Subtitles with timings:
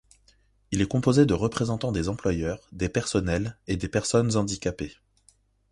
[0.71, 4.97] Il est composé de représentants des employeurs, des personnels et des personnes handicapées.